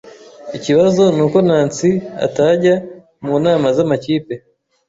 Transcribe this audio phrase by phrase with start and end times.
[0.57, 1.91] Ikibazo nuko Nancy
[2.25, 2.75] atajya
[3.25, 4.33] mu nama zamakipe.